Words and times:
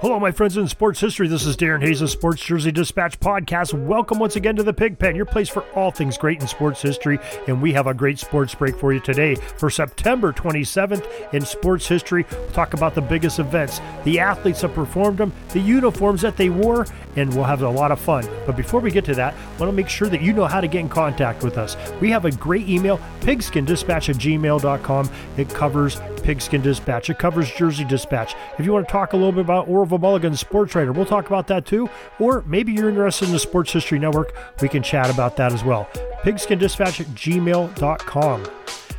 Hello, 0.00 0.18
my 0.18 0.30
friends 0.30 0.56
in 0.56 0.66
sports 0.66 0.98
history. 0.98 1.28
This 1.28 1.44
is 1.44 1.58
Darren 1.58 1.82
Hayes 1.82 2.00
of 2.00 2.08
Sports 2.08 2.42
Jersey 2.42 2.72
Dispatch 2.72 3.20
Podcast. 3.20 3.74
Welcome 3.74 4.18
once 4.18 4.34
again 4.34 4.56
to 4.56 4.62
the 4.62 4.72
Pigpen, 4.72 5.14
your 5.14 5.26
place 5.26 5.50
for 5.50 5.60
all 5.74 5.90
things 5.90 6.16
great 6.16 6.40
in 6.40 6.48
sports 6.48 6.80
history. 6.80 7.18
And 7.46 7.60
we 7.60 7.74
have 7.74 7.86
a 7.86 7.92
great 7.92 8.18
sports 8.18 8.54
break 8.54 8.78
for 8.78 8.94
you 8.94 9.00
today 9.00 9.34
for 9.34 9.68
September 9.68 10.32
27th 10.32 11.34
in 11.34 11.44
sports 11.44 11.86
history. 11.86 12.24
We'll 12.30 12.50
talk 12.52 12.72
about 12.72 12.94
the 12.94 13.02
biggest 13.02 13.40
events, 13.40 13.82
the 14.04 14.20
athletes 14.20 14.62
that 14.62 14.72
performed 14.72 15.18
them, 15.18 15.34
the 15.50 15.60
uniforms 15.60 16.22
that 16.22 16.38
they 16.38 16.48
wore, 16.48 16.86
and 17.16 17.28
we'll 17.34 17.44
have 17.44 17.60
a 17.60 17.68
lot 17.68 17.92
of 17.92 18.00
fun. 18.00 18.26
But 18.46 18.56
before 18.56 18.80
we 18.80 18.90
get 18.90 19.04
to 19.04 19.14
that, 19.16 19.34
I 19.34 19.58
want 19.58 19.68
to 19.68 19.76
make 19.76 19.90
sure 19.90 20.08
that 20.08 20.22
you 20.22 20.32
know 20.32 20.46
how 20.46 20.62
to 20.62 20.66
get 20.66 20.80
in 20.80 20.88
contact 20.88 21.44
with 21.44 21.58
us. 21.58 21.76
We 22.00 22.08
have 22.10 22.24
a 22.24 22.30
great 22.30 22.66
email, 22.66 22.98
pigskindispatch 23.20 24.08
at 24.08 24.16
gmail.com. 24.16 25.10
It 25.36 25.50
covers 25.50 26.00
Pigskin 26.22 26.62
Dispatch, 26.62 27.10
it 27.10 27.18
covers 27.18 27.50
Jersey 27.50 27.84
Dispatch. 27.84 28.34
If 28.58 28.64
you 28.64 28.72
want 28.72 28.86
to 28.86 28.92
talk 28.92 29.12
a 29.12 29.16
little 29.16 29.32
bit 29.32 29.42
about 29.42 29.68
Orville 29.68 29.90
Orville 29.90 29.98
Mulligan, 29.98 30.36
sports 30.36 30.74
writer. 30.76 30.92
We'll 30.92 31.04
talk 31.04 31.26
about 31.26 31.48
that 31.48 31.66
too. 31.66 31.90
Or 32.20 32.42
maybe 32.46 32.72
you're 32.72 32.88
interested 32.88 33.26
in 33.26 33.32
the 33.32 33.40
Sports 33.40 33.72
History 33.72 33.98
Network. 33.98 34.32
We 34.62 34.68
can 34.68 34.84
chat 34.84 35.10
about 35.10 35.36
that 35.36 35.52
as 35.52 35.64
well. 35.64 35.88
Pigskindispatch 36.22 37.00
at 37.00 37.06
gmail.com. 37.08 38.44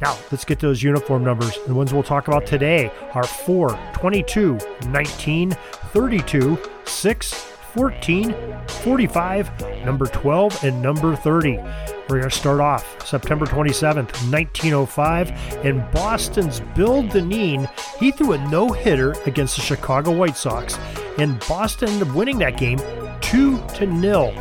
Now, 0.00 0.18
let's 0.32 0.44
get 0.44 0.58
those 0.58 0.82
uniform 0.82 1.22
numbers. 1.22 1.56
The 1.68 1.74
ones 1.74 1.92
we'll 1.92 2.02
talk 2.02 2.26
about 2.26 2.46
today 2.46 2.90
are 3.14 3.22
4, 3.22 3.78
22, 3.94 4.58
19, 4.88 5.50
32, 5.52 6.58
6, 6.84 7.51
14, 7.74 8.34
45, 8.68 9.84
number 9.84 10.06
12, 10.06 10.64
and 10.64 10.82
number 10.82 11.16
30. 11.16 11.56
We're 11.56 12.18
going 12.18 12.22
to 12.22 12.30
start 12.30 12.60
off 12.60 13.06
September 13.06 13.46
27th, 13.46 14.12
1905, 14.30 15.30
and 15.64 15.90
Boston's 15.92 16.60
Bill 16.74 17.02
Dinneen. 17.02 17.70
He 17.98 18.10
threw 18.10 18.32
a 18.32 18.48
no 18.48 18.68
hitter 18.68 19.12
against 19.24 19.56
the 19.56 19.62
Chicago 19.62 20.12
White 20.12 20.36
Sox, 20.36 20.78
and 21.18 21.38
Boston 21.48 21.88
ended 21.88 22.08
up 22.08 22.14
winning 22.14 22.38
that 22.38 22.58
game 22.58 22.78
2 23.22 23.66
to 23.74 23.86
nil. 23.86 24.34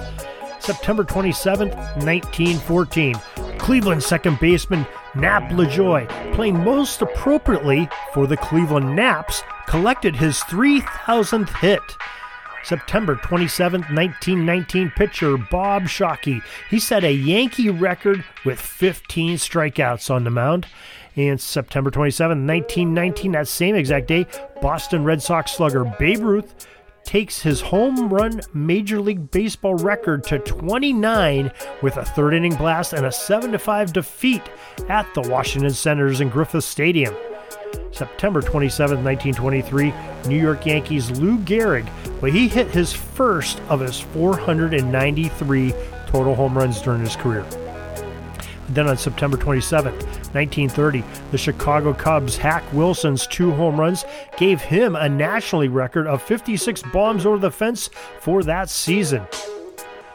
September 0.60 1.04
27th, 1.04 1.76
1914, 2.04 3.16
Cleveland 3.58 4.04
second 4.04 4.40
baseman 4.40 4.86
Nap 5.16 5.44
Lajoie, 5.52 6.08
playing 6.34 6.64
most 6.64 7.02
appropriately 7.02 7.90
for 8.14 8.28
the 8.28 8.38
Cleveland 8.38 8.96
Naps, 8.96 9.44
collected 9.68 10.16
his 10.16 10.40
3,000th 10.42 11.58
hit. 11.60 11.82
September 12.64 13.16
27, 13.16 13.82
1919 13.82 14.92
pitcher 14.96 15.38
Bob 15.38 15.84
Shawkey. 15.84 16.42
He 16.70 16.80
set 16.80 17.04
a 17.04 17.12
Yankee 17.12 17.70
record 17.70 18.24
with 18.46 18.60
15 18.60 19.38
strikeouts 19.38 20.10
on 20.10 20.24
the 20.24 20.30
mound. 20.30 20.68
And 21.16 21.42
September 21.42 21.92
27, 21.92 22.48
1919, 22.48 23.32
that 23.34 23.48
same 23.48 23.76
exact 23.76 24.08
day, 24.08 24.26
Boston 24.62 25.04
Red 25.04 25.22
Sox 25.22 25.52
slugger 25.52 25.84
Babe 26.00 26.22
Ruth 26.22 26.68
takes 27.04 27.42
his 27.42 27.60
home 27.60 28.10
run 28.10 28.42
Major 28.54 29.02
League 29.02 29.32
Baseball 29.32 29.76
record 29.76 30.24
to 30.26 30.40
29 30.40 31.52
with 31.82 31.98
a 31.98 32.06
third 32.06 32.34
inning 32.34 32.56
blast 32.56 32.94
and 32.94 33.06
a 33.06 33.12
7 33.12 33.58
5 33.58 33.94
defeat 33.94 34.44
at 34.88 35.12
the 35.14 35.22
Washington 35.22 35.72
Senators 35.72 36.22
in 36.22 36.30
Griffith 36.30 36.64
Stadium. 36.64 37.14
September 37.92 38.42
27, 38.42 39.04
1923, 39.04 39.94
New 40.28 40.42
York 40.42 40.66
Yankees 40.66 41.12
Lou 41.20 41.38
Gehrig, 41.40 41.88
well, 42.22 42.32
he 42.32 42.48
hit 42.48 42.68
his 42.68 42.94
first 42.94 43.60
of 43.70 43.80
his 43.80 44.00
493 44.00 45.74
total 46.08 46.36
home 46.36 46.58
runs 46.58 46.82
during 46.82 47.02
his 47.02 47.16
career. 47.16 47.46
Then 48.70 48.88
on 48.88 48.98
September 48.98 49.38
27, 49.38 49.94
1930, 49.94 51.04
the 51.32 51.38
Chicago 51.38 51.94
Cubs' 51.94 52.38
Hack 52.38 52.64
Wilson's 52.72 53.28
two 53.28 53.52
home 53.52 53.80
runs 53.80 54.06
gave 54.38 54.62
him 54.62 54.96
a 54.96 55.10
nationally 55.10 55.68
record 55.68 56.08
of 56.08 56.22
56 56.22 56.82
bombs 56.94 57.26
over 57.26 57.38
the 57.38 57.52
fence 57.52 57.90
for 58.20 58.44
that 58.44 58.70
season. 58.70 59.28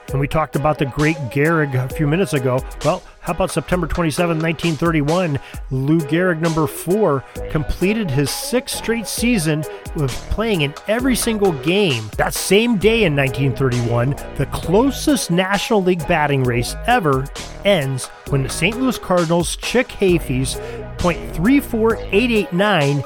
And 0.09 0.21
we 0.21 0.29
talked 0.29 0.57
about 0.57 0.79
the 0.79 0.87
great 0.87 1.17
Gehrig 1.31 1.75
a 1.75 1.89
few 1.93 2.07
minutes 2.07 2.33
ago. 2.33 2.65
Well, 2.85 3.03
how 3.27 3.33
about 3.33 3.51
September 3.51 3.89
27, 3.89 4.39
1931? 4.39 5.41
Lou 5.73 5.99
Gehrig, 5.99 6.41
number 6.41 6.69
four, 6.69 7.25
completed 7.51 8.09
his 8.09 8.31
sixth 8.31 8.77
straight 8.77 9.09
season 9.09 9.65
with 9.97 10.13
playing 10.31 10.61
in 10.61 10.73
every 10.87 11.17
single 11.17 11.51
game. 11.51 12.09
That 12.19 12.35
same 12.35 12.79
day 12.79 13.03
in 13.03 13.17
1931, 13.17 14.11
the 14.37 14.47
closest 14.53 15.33
National 15.33 15.83
League 15.83 16.07
batting 16.07 16.45
race 16.45 16.77
ever 16.87 17.27
ends 17.65 18.07
when 18.29 18.45
the 18.45 18.49
St. 18.49 18.79
Louis 18.79 18.97
Cardinals' 18.97 19.57
Chick 19.57 19.89
Hafey's 19.89 20.55
.34889 20.99 23.05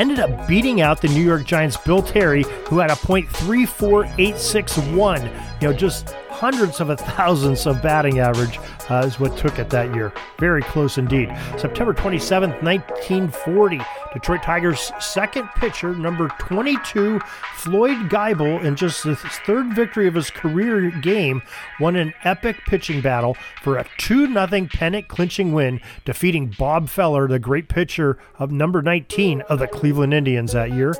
ended 0.00 0.18
up 0.18 0.48
beating 0.48 0.80
out 0.80 1.00
the 1.00 1.06
New 1.08 1.22
York 1.22 1.44
Giants' 1.44 1.76
Bill 1.76 2.02
Terry, 2.02 2.42
who 2.66 2.78
had 2.78 2.90
a 2.90 2.94
.34861. 2.94 5.62
You 5.62 5.68
know, 5.68 5.74
just 5.74 6.12
hundreds 6.40 6.80
of 6.80 6.88
a 6.88 6.96
thousands 6.96 7.66
of 7.66 7.82
batting 7.82 8.18
average 8.18 8.58
uh, 8.88 9.04
is 9.06 9.20
what 9.20 9.36
took 9.36 9.58
it 9.58 9.68
that 9.68 9.94
year. 9.94 10.10
Very 10.38 10.62
close 10.62 10.96
indeed. 10.96 11.28
September 11.58 11.92
27th, 11.92 12.62
1940, 12.62 13.78
Detroit 14.12 14.42
Tigers' 14.42 14.92
second 14.98 15.48
pitcher, 15.56 15.94
number 15.94 16.28
22, 16.38 17.20
Floyd 17.54 18.10
Giebell, 18.10 18.64
in 18.64 18.74
just 18.74 19.04
his 19.04 19.20
third 19.20 19.74
victory 19.74 20.08
of 20.08 20.14
his 20.14 20.30
career 20.30 20.90
game, 20.90 21.42
won 21.78 21.94
an 21.94 22.12
epic 22.24 22.56
pitching 22.66 23.00
battle 23.00 23.36
for 23.62 23.76
a 23.76 23.86
2 23.98 24.32
0 24.32 24.68
pennant 24.72 25.08
clinching 25.08 25.52
win, 25.52 25.80
defeating 26.04 26.54
Bob 26.58 26.88
Feller, 26.88 27.28
the 27.28 27.38
great 27.38 27.68
pitcher 27.68 28.18
of 28.38 28.50
number 28.50 28.82
19 28.82 29.42
of 29.42 29.58
the 29.58 29.68
Cleveland 29.68 30.14
Indians 30.14 30.52
that 30.52 30.72
year. 30.72 30.94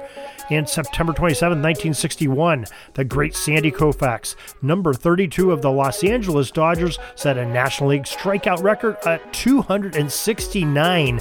And 0.51 0.69
September 0.69 1.13
27, 1.13 1.59
1961, 1.59 2.67
the 2.95 3.05
great 3.05 3.35
Sandy 3.35 3.71
Koufax, 3.71 4.35
number 4.63 4.93
32 4.93 5.53
of 5.53 5.63
the 5.63 5.71
Los 5.71 6.03
Angeles 6.05 6.51
Dodgers, 6.51 6.99
set 7.15 7.39
a 7.39 7.47
National 7.47 7.91
League 7.91 8.05
strikeout 8.05 8.63
record 8.63 8.97
at 9.05 9.33
269 9.33 11.21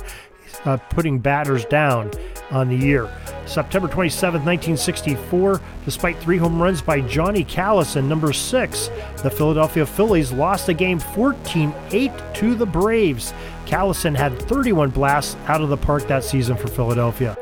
uh, 0.65 0.77
putting 0.77 1.19
batters 1.19 1.65
down 1.65 2.11
on 2.51 2.69
the 2.69 2.75
year. 2.75 3.09
September 3.45 3.87
27, 3.87 4.41
1964, 4.45 5.61
despite 5.85 6.17
three 6.19 6.37
home 6.37 6.61
runs 6.61 6.81
by 6.81 7.01
Johnny 7.01 7.43
Callison, 7.43 8.07
number 8.07 8.31
six, 8.31 8.89
the 9.23 9.29
Philadelphia 9.29 9.85
Phillies 9.85 10.31
lost 10.31 10.67
the 10.67 10.73
game 10.73 10.99
14 10.99 11.73
8 11.91 12.11
to 12.35 12.55
the 12.55 12.65
Braves. 12.65 13.33
Callison 13.65 14.15
had 14.15 14.39
31 14.43 14.89
blasts 14.89 15.35
out 15.47 15.61
of 15.61 15.69
the 15.69 15.77
park 15.77 16.07
that 16.07 16.23
season 16.23 16.57
for 16.57 16.67
Philadelphia. 16.67 17.37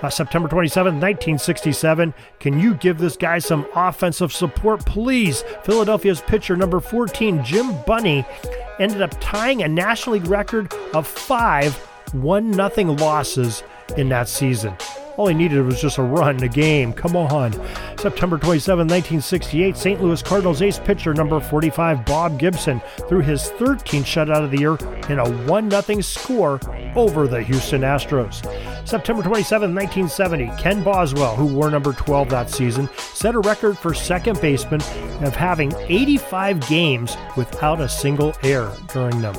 Uh, 0.00 0.08
September 0.08 0.48
27, 0.48 0.94
1967. 0.94 2.14
Can 2.38 2.60
you 2.60 2.74
give 2.74 2.98
this 2.98 3.16
guy 3.16 3.38
some 3.38 3.66
offensive 3.74 4.32
support, 4.32 4.84
please? 4.86 5.42
Philadelphia's 5.64 6.20
pitcher, 6.20 6.56
number 6.56 6.78
14, 6.78 7.42
Jim 7.44 7.74
Bunning, 7.84 8.24
ended 8.78 9.02
up 9.02 9.12
tying 9.20 9.62
a 9.62 9.68
National 9.68 10.14
League 10.14 10.28
record 10.28 10.72
of 10.94 11.06
five 11.06 11.87
1 12.12 12.52
0 12.52 12.92
losses 12.94 13.62
in 13.96 14.08
that 14.08 14.28
season. 14.28 14.76
All 15.18 15.26
he 15.26 15.34
needed 15.34 15.66
was 15.66 15.82
just 15.82 15.98
a 15.98 16.02
run, 16.02 16.40
a 16.44 16.48
game. 16.48 16.92
Come 16.92 17.16
on. 17.16 17.52
September 17.98 18.38
27, 18.38 18.86
1968, 18.86 19.76
St. 19.76 20.00
Louis 20.00 20.22
Cardinals 20.22 20.62
ace 20.62 20.78
pitcher 20.78 21.12
number 21.12 21.40
45, 21.40 22.04
Bob 22.04 22.38
Gibson, 22.38 22.80
threw 23.08 23.18
his 23.18 23.50
13th 23.58 24.04
shutout 24.04 24.44
of 24.44 24.52
the 24.52 24.60
year 24.60 24.76
in 25.10 25.18
a 25.18 25.28
1 25.48 25.70
0 25.70 26.00
score 26.02 26.60
over 26.94 27.26
the 27.26 27.42
Houston 27.42 27.80
Astros. 27.80 28.44
September 28.86 29.24
27, 29.24 29.74
1970, 29.74 30.52
Ken 30.56 30.84
Boswell, 30.84 31.34
who 31.34 31.46
wore 31.46 31.68
number 31.68 31.92
12 31.92 32.28
that 32.28 32.48
season, 32.48 32.88
set 32.96 33.34
a 33.34 33.40
record 33.40 33.76
for 33.76 33.92
second 33.92 34.40
baseman 34.40 34.80
of 35.24 35.34
having 35.34 35.74
85 35.88 36.60
games 36.68 37.16
without 37.36 37.80
a 37.80 37.88
single 37.88 38.34
error 38.44 38.72
during 38.92 39.20
them. 39.20 39.34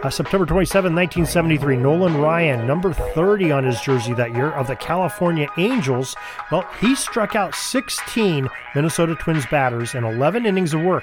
Uh, 0.00 0.08
September 0.08 0.46
27, 0.46 0.94
1973, 0.94 1.76
Nolan 1.76 2.18
Ryan, 2.18 2.68
number 2.68 2.92
30 2.92 3.50
on 3.50 3.64
his 3.64 3.80
jersey 3.80 4.14
that 4.14 4.32
year 4.32 4.50
of 4.52 4.68
the 4.68 4.76
California 4.76 5.48
Angels. 5.56 6.14
Well, 6.52 6.64
he 6.80 6.94
struck 6.94 7.34
out 7.34 7.52
16 7.52 8.48
Minnesota 8.76 9.16
Twins 9.16 9.44
batters 9.46 9.96
in 9.96 10.04
11 10.04 10.46
innings 10.46 10.72
of 10.72 10.82
work 10.82 11.02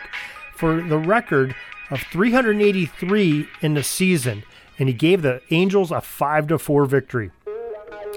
for 0.54 0.82
the 0.82 0.98
record 0.98 1.54
of 1.92 2.02
383 2.04 3.50
in 3.60 3.74
the 3.74 3.84
season, 3.84 4.44
and 4.80 4.88
he 4.88 4.96
gave 4.96 5.24
the 5.24 5.42
Angels 5.52 5.92
a 5.92 6.00
5 6.00 6.48
to 6.48 6.58
4 6.58 6.86
victory. 6.86 7.32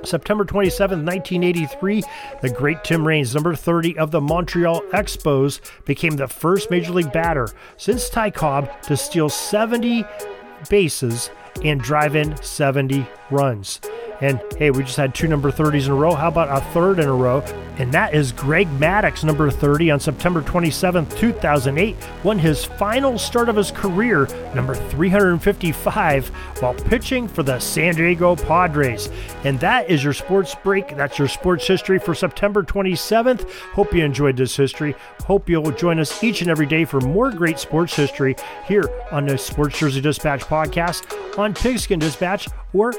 September 0.04 0.44
27, 0.44 1.04
1983, 1.04 2.04
the 2.40 2.50
great 2.50 2.84
Tim 2.84 3.04
Raines, 3.04 3.34
number 3.34 3.56
30 3.56 3.98
of 3.98 4.12
the 4.12 4.20
Montreal 4.20 4.82
Expos, 4.92 5.60
became 5.86 6.14
the 6.14 6.28
first 6.28 6.70
Major 6.70 6.92
League 6.92 7.10
batter 7.10 7.48
since 7.78 8.08
Ty 8.08 8.30
Cobb 8.30 8.80
to 8.82 8.96
steal 8.96 9.28
70 9.28 10.04
bases 10.68 11.30
and 11.64 11.80
drive 11.80 12.16
in 12.16 12.36
70 12.42 13.06
runs. 13.30 13.80
And 14.20 14.40
hey, 14.58 14.70
we 14.70 14.82
just 14.82 14.96
had 14.96 15.14
two 15.14 15.28
number 15.28 15.52
30s 15.52 15.86
in 15.86 15.92
a 15.92 15.94
row. 15.94 16.14
How 16.14 16.28
about 16.28 16.48
a 16.48 16.64
third 16.72 16.98
in 16.98 17.06
a 17.06 17.14
row? 17.14 17.40
And 17.78 17.92
that 17.92 18.12
is 18.12 18.32
Greg 18.32 18.66
Maddux, 18.70 19.22
number 19.22 19.48
30, 19.50 19.92
on 19.92 20.00
September 20.00 20.42
27, 20.42 21.06
2008, 21.10 21.96
won 22.24 22.36
his 22.36 22.64
final 22.64 23.16
start 23.18 23.48
of 23.48 23.54
his 23.54 23.70
career, 23.70 24.26
number 24.52 24.74
355, 24.74 26.28
while 26.58 26.74
pitching 26.74 27.28
for 27.28 27.44
the 27.44 27.60
San 27.60 27.94
Diego 27.94 28.34
Padres. 28.34 29.08
And 29.44 29.60
that 29.60 29.88
is 29.88 30.02
your 30.02 30.12
sports 30.12 30.56
break. 30.64 30.96
That's 30.96 31.20
your 31.20 31.28
sports 31.28 31.68
history 31.68 32.00
for 32.00 32.16
September 32.16 32.64
27th. 32.64 33.48
Hope 33.74 33.94
you 33.94 34.04
enjoyed 34.04 34.36
this 34.36 34.56
history. 34.56 34.96
Hope 35.24 35.48
you'll 35.48 35.70
join 35.70 36.00
us 36.00 36.24
each 36.24 36.40
and 36.40 36.50
every 36.50 36.66
day 36.66 36.84
for 36.84 37.00
more 37.00 37.30
great 37.30 37.60
sports 37.60 37.94
history 37.94 38.34
here 38.66 38.90
on 39.12 39.26
the 39.26 39.38
Sports 39.38 39.78
Jersey 39.78 40.00
Dispatch 40.00 40.40
podcast 40.40 41.38
on 41.38 41.54
Pigskin 41.54 42.00
Dispatch 42.00 42.48
or 42.72 42.92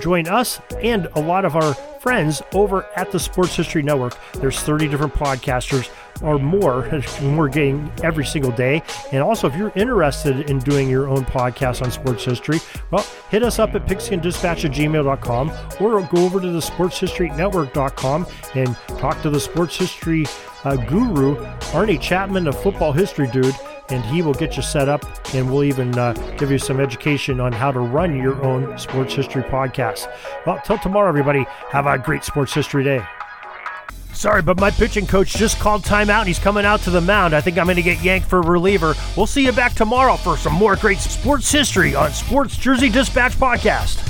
join 0.00 0.28
us 0.28 0.60
and 0.82 1.08
a 1.14 1.20
lot 1.20 1.44
of 1.44 1.56
our 1.56 1.74
friends 2.00 2.42
over 2.54 2.86
at 2.96 3.12
the 3.12 3.18
Sports 3.18 3.54
History 3.54 3.82
Network. 3.82 4.16
There's 4.34 4.58
30 4.60 4.88
different 4.88 5.14
podcasters 5.14 5.90
or 6.22 6.38
more 6.38 6.88
we're 7.22 7.48
getting 7.48 7.90
every 8.02 8.24
single 8.24 8.50
day. 8.50 8.82
And 9.12 9.22
also, 9.22 9.46
if 9.48 9.56
you're 9.56 9.72
interested 9.76 10.50
in 10.50 10.58
doing 10.58 10.88
your 10.88 11.08
own 11.08 11.24
podcast 11.24 11.82
on 11.82 11.90
sports 11.90 12.24
history, 12.24 12.60
well, 12.90 13.06
hit 13.30 13.42
us 13.42 13.58
up 13.58 13.74
at 13.74 13.86
pigskindispatch 13.86 14.64
at 14.64 14.72
gmail.com 14.72 15.52
or 15.80 16.02
go 16.02 16.24
over 16.24 16.40
to 16.40 16.50
the 16.50 16.60
sportshistorynetwork.com 16.60 18.26
and 18.54 18.76
talk 18.98 19.20
to 19.22 19.30
the 19.30 19.40
sports 19.40 19.76
history 19.76 20.26
uh, 20.64 20.76
guru, 20.76 21.36
Arnie 21.72 22.00
Chapman, 22.00 22.48
a 22.48 22.52
football 22.52 22.92
history 22.92 23.28
dude 23.28 23.54
and 23.90 24.04
he 24.04 24.22
will 24.22 24.34
get 24.34 24.56
you 24.56 24.62
set 24.62 24.88
up 24.88 25.04
and 25.34 25.50
we'll 25.50 25.64
even 25.64 25.96
uh, 25.98 26.12
give 26.38 26.50
you 26.50 26.58
some 26.58 26.80
education 26.80 27.40
on 27.40 27.52
how 27.52 27.70
to 27.70 27.80
run 27.80 28.16
your 28.16 28.42
own 28.44 28.78
sports 28.78 29.14
history 29.14 29.42
podcast. 29.42 30.12
Well, 30.46 30.60
till 30.64 30.78
tomorrow, 30.78 31.08
everybody, 31.08 31.44
have 31.70 31.86
a 31.86 31.98
great 31.98 32.24
sports 32.24 32.52
history 32.52 32.84
day. 32.84 33.02
Sorry, 34.12 34.42
but 34.42 34.58
my 34.58 34.70
pitching 34.70 35.06
coach 35.06 35.34
just 35.34 35.58
called 35.60 35.82
timeout 35.82 36.20
and 36.20 36.28
he's 36.28 36.38
coming 36.38 36.64
out 36.64 36.80
to 36.80 36.90
the 36.90 37.00
mound. 37.00 37.34
I 37.34 37.40
think 37.40 37.58
I'm 37.58 37.66
going 37.66 37.76
to 37.76 37.82
get 37.82 38.02
yanked 38.02 38.28
for 38.28 38.42
reliever. 38.42 38.94
We'll 39.16 39.26
see 39.26 39.44
you 39.44 39.52
back 39.52 39.74
tomorrow 39.74 40.16
for 40.16 40.36
some 40.36 40.52
more 40.52 40.76
great 40.76 40.98
sports 40.98 41.50
history 41.50 41.94
on 41.94 42.10
Sports 42.10 42.56
Jersey 42.56 42.88
Dispatch 42.88 43.32
Podcast. 43.32 44.09